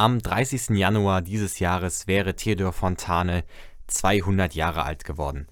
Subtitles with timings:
[0.00, 0.78] Am 30.
[0.78, 3.42] Januar dieses Jahres wäre Theodor Fontane
[3.88, 5.48] 200 Jahre alt geworden.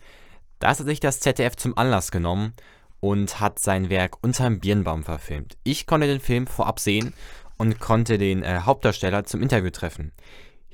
[0.60, 2.52] Da hat sich das ZDF zum Anlass genommen
[3.00, 5.56] und hat sein Werk Unterm Birnbaum verfilmt.
[5.64, 7.12] Ich konnte den Film vorab sehen
[7.56, 10.12] und konnte den äh, Hauptdarsteller zum Interview treffen.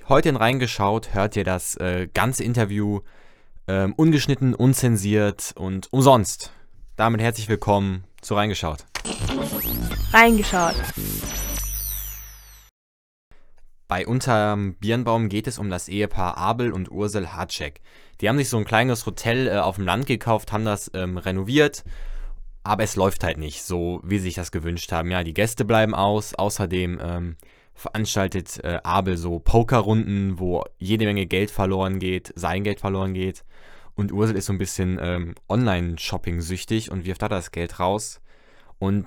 [0.07, 3.01] Heute in Reingeschaut hört ihr das äh, ganze Interview
[3.69, 6.53] äh, ungeschnitten, unzensiert und umsonst.
[6.97, 8.85] Damit herzlich willkommen zu Reingeschaut.
[10.13, 10.75] Reingeschaut.
[13.93, 17.83] Bei Unterm Birnbaum geht es um das Ehepaar Abel und Ursel Hartschek.
[18.23, 21.19] Die haben sich so ein kleines Hotel äh, auf dem Land gekauft, haben das ähm,
[21.19, 21.85] renoviert,
[22.63, 25.11] aber es läuft halt nicht so, wie sie sich das gewünscht haben.
[25.11, 26.33] Ja, die Gäste bleiben aus.
[26.33, 27.37] Außerdem ähm,
[27.75, 33.45] veranstaltet äh, Abel so Pokerrunden, wo jede Menge Geld verloren geht, sein Geld verloren geht.
[33.95, 38.23] Und Ursel ist so ein bisschen ähm, Online-Shopping süchtig und wirft da das Geld raus.
[38.79, 39.07] Und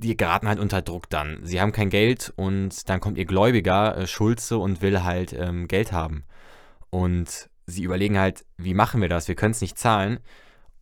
[0.00, 1.40] die geraten halt unter Druck dann.
[1.42, 5.68] Sie haben kein Geld und dann kommt ihr Gläubiger, äh, Schulze, und will halt ähm,
[5.68, 6.24] Geld haben.
[6.90, 9.28] Und sie überlegen halt, wie machen wir das?
[9.28, 10.18] Wir können es nicht zahlen.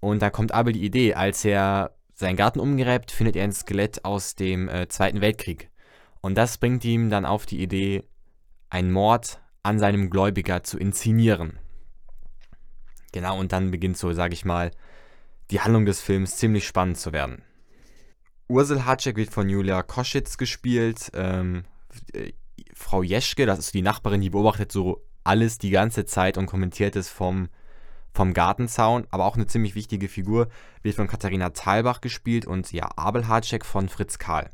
[0.01, 4.05] Und dann kommt Abel die Idee, als er seinen Garten umgräbt, findet er ein Skelett
[4.05, 5.70] aus dem äh, Zweiten Weltkrieg.
[6.20, 8.05] Und das bringt ihm dann auf die Idee,
[8.70, 11.59] einen Mord an seinem Gläubiger zu inszenieren.
[13.12, 14.70] Genau, und dann beginnt so, sag ich mal,
[15.51, 17.42] die Handlung des Films ziemlich spannend zu werden.
[18.49, 21.11] Ursel Hacek wird von Julia Koschitz gespielt.
[21.15, 21.65] Ähm,
[22.15, 22.33] äh,
[22.75, 26.97] Frau Jeschke, das ist die Nachbarin, die beobachtet so alles die ganze Zeit und kommentiert
[26.97, 27.51] es vom,
[28.15, 29.07] vom Gartenzaun.
[29.11, 30.49] Aber auch eine ziemlich wichtige Figur,
[30.83, 34.49] wird von Katharina Thalbach gespielt und ja, Abel Hacek von Fritz Karl.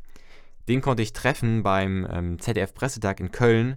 [0.67, 3.77] Den konnte ich treffen beim ähm, ZDF-Pressetag in Köln.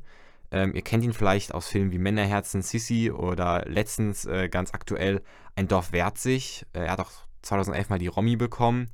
[0.50, 5.22] Ähm, ihr kennt ihn vielleicht aus Filmen wie Männerherzen, Sissi oder letztens äh, ganz aktuell
[5.56, 6.66] Ein Dorf wehrt sich.
[6.74, 7.12] Äh, er hat auch
[7.44, 8.90] 2011 mal die Romy bekommen.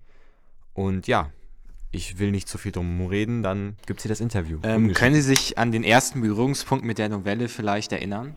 [0.73, 1.29] Und ja,
[1.91, 4.59] ich will nicht zu viel drum reden, dann gibt es hier das Interview.
[4.63, 8.35] Ähm, können Sie sich an den ersten Berührungspunkt mit der Novelle vielleicht erinnern?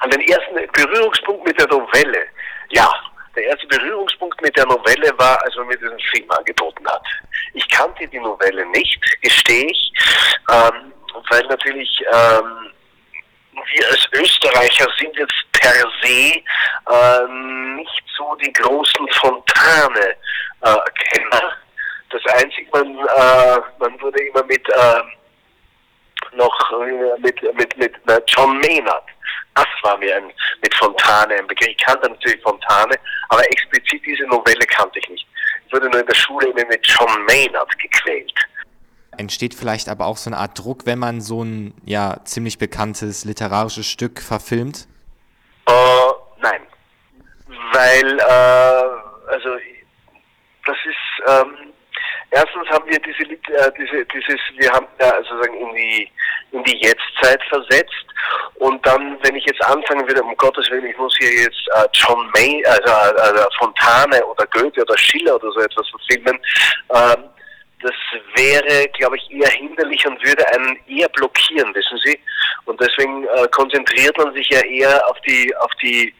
[0.00, 2.26] An den ersten Berührungspunkt mit der Novelle?
[2.70, 2.92] Ja,
[3.34, 7.02] der erste Berührungspunkt mit der Novelle war, als man mir diesen Film angeboten hat.
[7.54, 9.92] Ich kannte die Novelle nicht, gestehe ich,
[10.50, 10.92] ähm,
[11.30, 12.70] weil natürlich ähm,
[13.52, 15.72] wir als Österreicher sind jetzt per
[16.02, 16.42] se
[16.90, 20.16] ähm, nicht so die großen Fontane
[20.66, 21.52] äh, Kenner.
[22.10, 25.02] Das Einzige, man, äh, man wurde immer mit äh,
[26.36, 26.72] noch
[27.18, 29.04] mit, mit, mit na, John Maynard.
[29.54, 30.32] Das war mir ein,
[30.62, 31.70] mit Fontane ein Begriff.
[31.70, 32.94] Ich kannte natürlich Fontane,
[33.30, 35.26] aber explizit diese Novelle kannte ich nicht.
[35.66, 38.32] Ich wurde nur in der Schule immer mit John Maynard gequält.
[39.16, 43.24] Entsteht vielleicht aber auch so eine Art Druck, wenn man so ein ja ziemlich bekanntes
[43.24, 44.86] literarisches Stück verfilmt?
[45.66, 45.72] Äh,
[46.40, 46.60] nein.
[47.72, 49.56] Weil, äh, also
[50.66, 51.72] das ist ähm,
[52.30, 56.10] erstens haben wir diese, äh, diese dieses wir haben ja also sagen in die
[56.52, 58.06] in die Jetztzeit versetzt
[58.56, 61.86] und dann wenn ich jetzt anfangen würde um Gottes willen ich muss hier jetzt äh,
[61.92, 66.38] John May also, also Fontane oder Goethe oder Schiller oder so etwas verfilmen
[66.94, 67.30] ähm,
[67.82, 67.94] das
[68.34, 72.18] wäre, glaube ich, eher hinderlich und würde einen eher blockieren, wissen Sie?
[72.64, 76.14] Und deswegen äh, konzentriert man sich ja eher auf die, auf die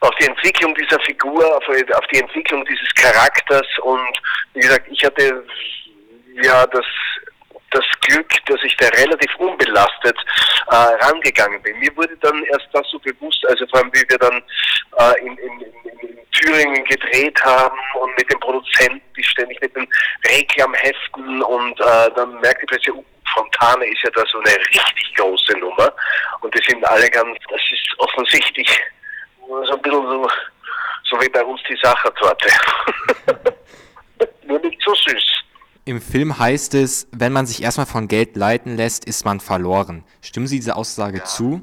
[0.00, 4.20] auf die Entwicklung dieser Figur, auf, auf die Entwicklung dieses Charakters und
[4.54, 5.44] wie gesagt, ich hatte
[6.42, 6.84] ja das
[7.70, 10.16] das Glück, dass ich da relativ unbelastet
[10.70, 11.78] äh, rangegangen bin.
[11.78, 14.42] Mir wurde dann erst das so bewusst, also vor allem wie wir dann
[14.98, 19.88] äh, in, in, in, Thüringen gedreht haben und mit dem Produzenten, die ständig mit den
[20.26, 23.04] Reklamheften und äh, dann merkte ich plötzlich, oh,
[23.34, 25.90] Fontane ist ja da so eine richtig große Nummer
[26.42, 28.68] und die sind alle ganz, das ist offensichtlich
[29.64, 30.28] so ein bisschen so,
[31.04, 32.48] so wie bei uns die Sachertorte.
[34.46, 35.42] Nur nicht so süß.
[35.84, 40.04] Im Film heißt es, wenn man sich erstmal von Geld leiten lässt, ist man verloren.
[40.20, 41.24] Stimmen Sie dieser Aussage ja.
[41.24, 41.62] zu?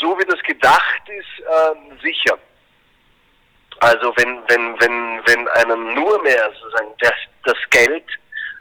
[0.00, 2.38] So wie das gedacht ist, ähm, sicher.
[3.80, 7.12] Also wenn, wenn, wenn, wenn einem nur mehr sozusagen das,
[7.44, 8.04] das Geld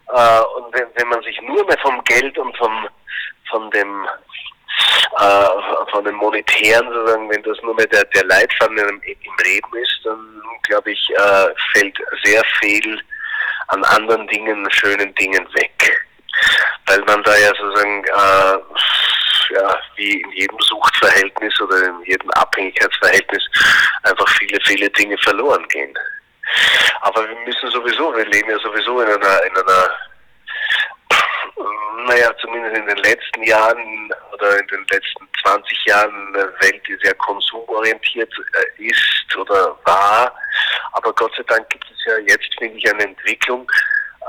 [0.10, 2.88] äh, und wenn, wenn man sich nur mehr vom Geld und vom,
[3.50, 4.06] von dem
[5.20, 9.76] äh, von den monetären, sozusagen, wenn das nur mehr der, der Leitfaden im, im Leben
[9.78, 13.02] ist, dann glaube ich, äh, fällt sehr viel
[13.68, 16.08] an anderen Dingen, schönen Dingen weg.
[16.88, 23.44] Weil man da ja sozusagen, äh, ja, wie in jedem Suchtverhältnis oder in jedem Abhängigkeitsverhältnis
[24.04, 25.94] einfach viele, viele Dinge verloren gehen.
[27.02, 29.90] Aber wir müssen sowieso, wir leben ja sowieso in einer, in einer
[32.06, 36.98] naja, zumindest in den letzten Jahren oder in den letzten 20 Jahren eine Welt, die
[37.04, 40.34] sehr konsumorientiert äh, ist oder war.
[40.94, 43.70] Aber Gott sei Dank gibt es ja jetzt, finde ich, eine Entwicklung,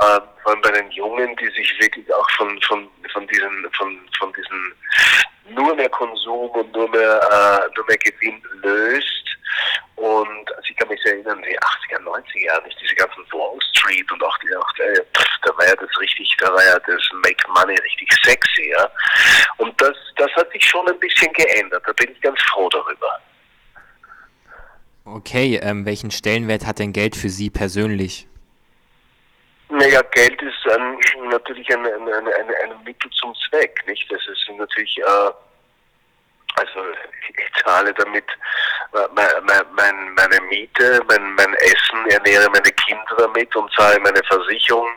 [0.01, 3.99] äh, vor allem bei den Jungen, die sich wirklich auch von, von, von diesen, von,
[4.19, 4.75] von diesen
[5.51, 9.26] nur mehr Konsum und nur mehr, äh, nur mehr Gewinn löst.
[9.97, 14.11] Und also ich kann mich erinnern, die 80er, 90er Jahre, nicht diese ganzen Wall Street
[14.13, 15.05] und auch die, auch der,
[15.43, 18.91] da war ja das richtig, da war ja das Make Money richtig sexy, ja.
[19.59, 21.83] Und das, das hat sich schon ein bisschen geändert.
[21.87, 23.21] Da bin ich ganz froh darüber.
[25.05, 28.27] Okay, ähm, welchen Stellenwert hat denn Geld für Sie persönlich?
[29.69, 30.99] Naja, Geld ist ein,
[31.29, 34.11] natürlich ein, ein, ein, ein, Mittel zum Zweck, nicht?
[34.11, 35.31] Das ist natürlich, äh,
[36.57, 36.81] also
[37.29, 38.25] ich zahle damit
[39.15, 44.89] meine, meine, meine Miete, mein, mein Essen, ernähre meine Kinder damit und zahle meine Versicherung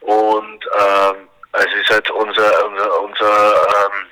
[0.00, 4.06] und ähm, es ist halt unser, unser, unser ähm,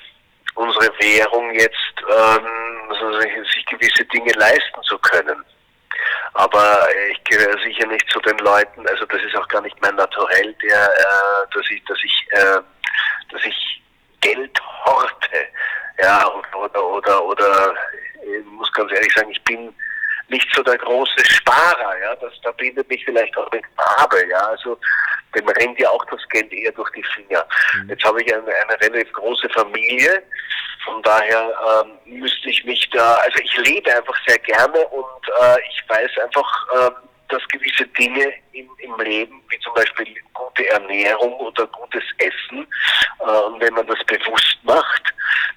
[0.59, 2.47] unsere Währung jetzt ähm,
[2.89, 5.45] also sich gewisse Dinge leisten zu können.
[6.35, 9.95] Aber ich gehöre sicher nicht zu den Leuten, also das ist auch gar nicht mein
[9.95, 12.61] Naturell, der, äh, dass ich, dass ich, äh,
[13.33, 13.83] dass ich
[14.21, 15.47] Geld horte,
[16.01, 17.75] ja, oder, oder, oder,
[18.23, 19.75] ich muss ganz ehrlich sagen, ich bin
[20.29, 24.79] nicht so der große Sparer, ja, das verbindet mich vielleicht auch mit Farbe, ja, also
[25.35, 27.47] dem rennt ja auch das Geld eher durch die Finger.
[27.75, 27.91] Mhm.
[27.91, 30.23] Jetzt habe ich eine, eine relativ große Familie,
[30.85, 35.57] von daher ähm, müsste ich mich da, also ich lebe einfach sehr gerne und äh,
[35.71, 36.91] ich weiß einfach, äh,
[37.29, 42.67] dass gewisse Dinge im, im Leben, wie zum Beispiel gute Ernährung oder gutes Essen,
[43.21, 45.03] äh, und wenn man das bewusst macht,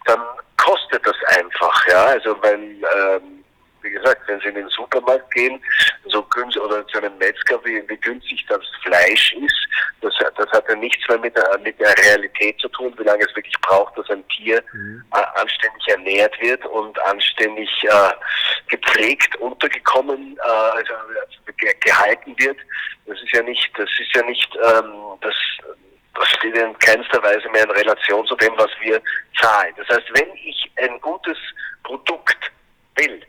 [0.06, 0.22] dann
[0.58, 3.42] kostet das einfach, ja, also weil ähm,
[3.84, 5.62] wie gesagt, wenn Sie in den Supermarkt gehen,
[6.06, 9.68] so günstig oder zu einem Metzger, wie, wie günstig das Fleisch ist,
[10.02, 13.24] das, das hat ja nichts mehr mit der, mit der Realität zu tun, wie lange
[13.24, 15.04] es wirklich braucht, dass ein Tier mhm.
[15.14, 18.12] äh, anständig ernährt wird und anständig äh,
[18.72, 20.94] gepflegt, untergekommen, äh, also
[21.58, 22.58] ge gehalten wird.
[23.06, 25.36] Das ist ja nicht, das ist ja nicht, ähm, das,
[26.16, 29.02] das steht in keinster Weise mehr in Relation zu dem, was wir
[29.40, 29.74] zahlen.
[29.78, 31.38] Das heißt, wenn ich ein gutes
[31.84, 32.52] Produkt
[32.96, 33.22] will,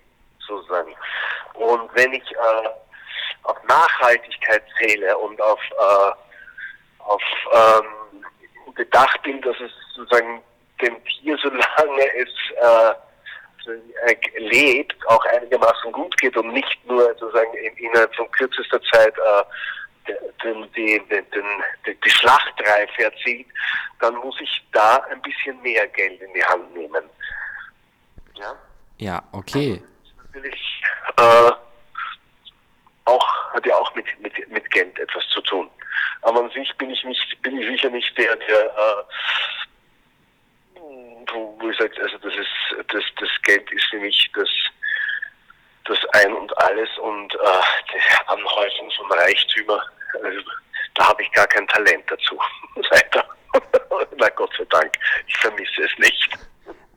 [0.47, 0.95] sozusagen.
[1.55, 2.69] Und wenn ich äh,
[3.43, 6.13] auf Nachhaltigkeit zähle und auf, äh,
[7.01, 7.23] auf
[7.53, 8.25] ähm,
[8.75, 10.43] bedacht bin, dass es sozusagen
[10.81, 12.29] dem Tier, solange es
[12.61, 12.95] äh,
[14.39, 20.13] lebt, auch einigermaßen gut geht und nicht nur sozusagen in, innerhalb von kürzester Zeit äh,
[20.43, 23.47] den, die, den, den, die Schlachtreife erzielt,
[24.01, 27.05] dann muss ich da ein bisschen mehr Geld in die Hand nehmen.
[28.35, 28.57] Ja,
[28.99, 29.81] ja okay
[30.33, 30.83] natürlich
[31.17, 31.51] äh,
[33.05, 35.69] auch, hat ja auch mit, mit, mit Geld etwas zu tun.
[36.23, 39.05] Aber an sich bin ich nicht, bin ich sicher nicht der, der äh,
[41.33, 44.49] wo, ich sage, also das ist das, das Geld ist für mich das
[45.85, 47.39] das Ein und Alles und äh,
[47.93, 49.83] die Anhäufung von Reichtümer,
[50.23, 50.41] also,
[50.95, 52.39] da habe ich gar kein Talent dazu.
[52.91, 53.25] Leider.
[54.19, 54.93] Na Gott sei Dank,
[55.27, 56.29] ich vermisse es nicht.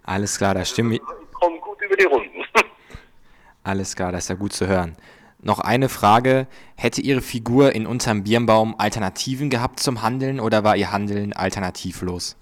[0.03, 1.01] Alles klar, da stimme ich.
[1.33, 2.45] Komme gut über die Runden.
[3.63, 4.95] Alles klar, das ist ja gut zu hören.
[5.39, 6.47] Noch eine Frage.
[6.77, 12.37] Hätte Ihre Figur in Unterm Birnbaum Alternativen gehabt zum Handeln oder war Ihr Handeln alternativlos?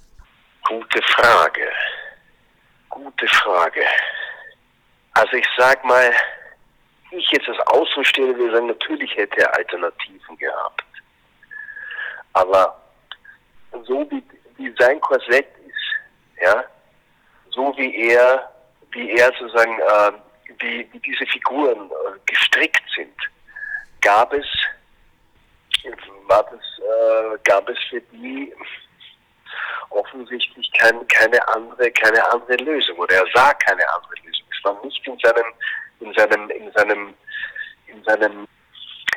[0.67, 1.72] Gute Frage.
[3.23, 3.85] Gute Frage.
[5.13, 6.11] Also ich sag mal,
[7.11, 10.83] ich jetzt das Außenstehende will sagen, natürlich hätte er Alternativen gehabt.
[12.33, 12.81] Aber
[13.85, 14.21] so wie,
[14.57, 16.65] wie sein Korsett ist, ja,
[17.51, 18.51] so wie er,
[18.91, 20.11] wie er sozusagen äh,
[20.59, 23.15] wie, wie diese Figuren äh, gestrickt sind,
[24.01, 24.47] gab es,
[26.27, 28.53] war das, äh, gab es für die
[30.03, 34.45] offensichtlich kein, keine andere, keine andere Lösung oder er sah keine andere Lösung.
[34.51, 35.45] Es war nicht in seinem,
[35.99, 37.13] in seinem, in seinem,
[37.87, 38.47] in seinem,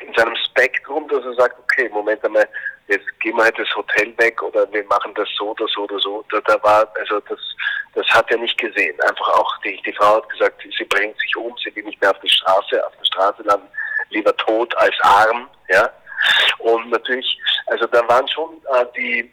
[0.01, 2.47] in seinem Spektrum, dass er sagt, okay, Moment einmal,
[2.87, 5.99] jetzt gehen wir halt das Hotel weg oder wir machen das so oder so oder
[5.99, 6.23] so.
[6.31, 7.39] Da, da war, also das,
[7.95, 8.99] das hat er nicht gesehen.
[9.01, 12.11] Einfach auch, die, die Frau hat gesagt, sie bringt sich um, sie will nicht mehr
[12.11, 13.67] auf die Straße, auf der Straße landen,
[14.09, 15.89] lieber tot als arm, ja.
[16.59, 19.31] Und natürlich, also da waren schon äh, die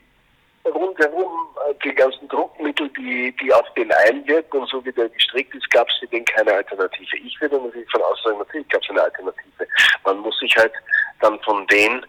[0.66, 5.54] rundherum äh, die ganzen Druckmittel, die, die auf den einwirken und so wie der gestrickt
[5.54, 7.16] ist, gab es für den keine Alternative.
[7.18, 9.66] Ich würde natürlich von aus sagen, natürlich gab es eine Alternative.
[10.04, 10.72] Man muss sich halt
[11.20, 12.04] dann von den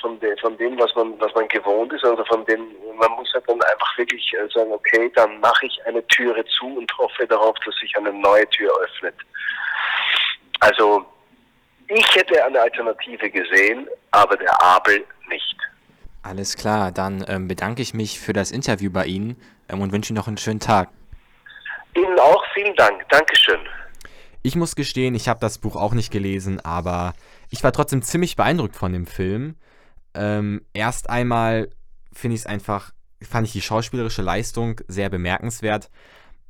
[0.00, 3.32] von, de, von dem, was man, was man gewohnt ist, also von dem, man muss
[3.34, 7.26] halt dann einfach wirklich äh, sagen, okay, dann mache ich eine Türe zu und hoffe
[7.26, 9.14] darauf, dass sich eine neue Tür öffnet.
[10.60, 11.04] Also
[11.88, 15.56] ich hätte eine Alternative gesehen, aber der Abel nicht.
[16.28, 19.38] Alles klar, dann ähm, bedanke ich mich für das Interview bei Ihnen
[19.70, 20.90] ähm, und wünsche Ihnen noch einen schönen Tag.
[21.96, 23.08] Ihnen auch vielen Dank.
[23.08, 23.60] Dankeschön.
[24.42, 27.14] Ich muss gestehen, ich habe das Buch auch nicht gelesen, aber
[27.48, 29.56] ich war trotzdem ziemlich beeindruckt von dem Film.
[30.12, 31.70] Ähm, erst einmal
[32.12, 32.92] finde ich es einfach,
[33.22, 35.88] fand ich die schauspielerische Leistung sehr bemerkenswert.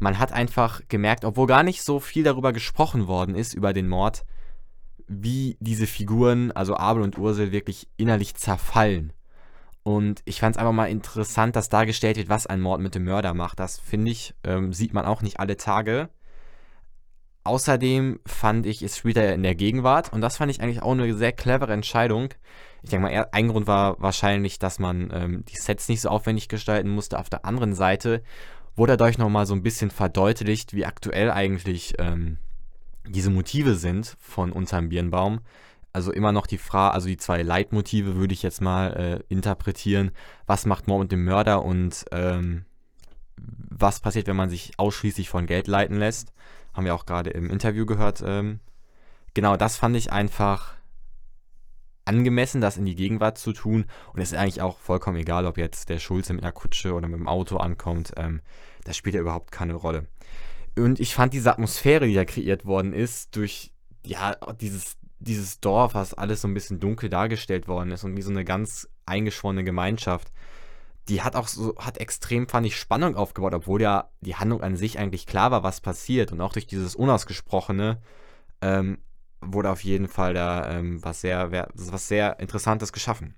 [0.00, 3.86] Man hat einfach gemerkt, obwohl gar nicht so viel darüber gesprochen worden ist, über den
[3.86, 4.24] Mord,
[5.06, 9.12] wie diese Figuren, also Abel und Ursel, wirklich innerlich zerfallen.
[9.82, 13.04] Und ich fand es einfach mal interessant, dass dargestellt wird, was ein Mord mit dem
[13.04, 13.58] Mörder macht.
[13.58, 16.10] Das finde ich, ähm, sieht man auch nicht alle Tage.
[17.44, 20.92] Außerdem fand ich, es spielt er in der Gegenwart und das fand ich eigentlich auch
[20.92, 22.28] eine sehr clevere Entscheidung.
[22.82, 26.48] Ich denke mal, ein Grund war wahrscheinlich, dass man ähm, die Sets nicht so aufwendig
[26.48, 27.18] gestalten musste.
[27.18, 28.22] Auf der anderen Seite
[28.76, 32.38] wurde dadurch nochmal so ein bisschen verdeutlicht, wie aktuell eigentlich ähm,
[33.06, 35.40] diese Motive sind von unterm Birnbaum.
[35.98, 40.12] Also immer noch die Frage, also die zwei Leitmotive würde ich jetzt mal äh, interpretieren.
[40.46, 42.66] Was macht Mord mit dem Mörder und ähm,
[43.36, 46.32] was passiert, wenn man sich ausschließlich von Geld leiten lässt?
[46.72, 48.22] Haben wir auch gerade im Interview gehört.
[48.24, 48.60] Ähm,
[49.34, 50.76] genau, das fand ich einfach
[52.04, 53.86] angemessen, das in die Gegenwart zu tun.
[54.12, 57.08] Und es ist eigentlich auch vollkommen egal, ob jetzt der Schulze mit einer Kutsche oder
[57.08, 58.12] mit dem Auto ankommt.
[58.16, 58.40] Ähm,
[58.84, 60.06] das spielt ja überhaupt keine Rolle.
[60.76, 63.72] Und ich fand diese Atmosphäre, die da kreiert worden ist, durch
[64.04, 68.22] ja, dieses, dieses Dorf, was alles so ein bisschen dunkel dargestellt worden ist und wie
[68.22, 70.32] so eine ganz eingeschworene Gemeinschaft,
[71.08, 74.76] die hat auch so, hat extrem, fand ich, Spannung aufgebaut, obwohl ja die Handlung an
[74.76, 76.32] sich eigentlich klar war, was passiert.
[76.32, 78.00] Und auch durch dieses Unausgesprochene
[78.60, 78.98] ähm,
[79.40, 83.34] wurde auf jeden Fall da ähm, was, sehr, was sehr Interessantes geschaffen.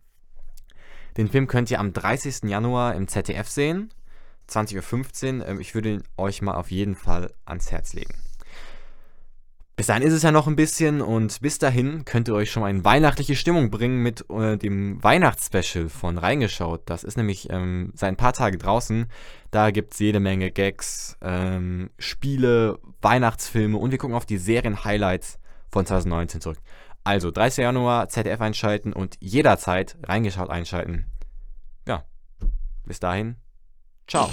[1.16, 2.44] Den Film könnt ihr am 30.
[2.44, 3.92] Januar im ZDF sehen,
[4.48, 5.46] 20.15 Uhr.
[5.46, 8.14] Ähm, ich würde ihn euch mal auf jeden Fall ans Herz legen.
[9.80, 12.60] Bis dahin ist es ja noch ein bisschen und bis dahin könnt ihr euch schon
[12.60, 16.82] mal in weihnachtliche Stimmung bringen mit äh, dem Weihnachtsspecial von Reingeschaut.
[16.84, 19.06] Das ist nämlich ähm, seit ein paar Tagen draußen.
[19.50, 25.38] Da gibt es jede Menge Gags, ähm, Spiele, Weihnachtsfilme und wir gucken auf die Serien-Highlights
[25.70, 26.58] von 2019 zurück.
[27.02, 27.62] Also 30.
[27.62, 31.06] Januar ZDF einschalten und jederzeit Reingeschaut einschalten.
[31.88, 32.04] Ja,
[32.84, 33.36] bis dahin.
[34.06, 34.28] Ciao.